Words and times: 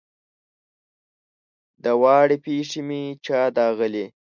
دواړې 1.85 2.37
پښې 2.43 2.81
مې 2.87 3.01
چا 3.25 3.39
داغلي 3.57 4.05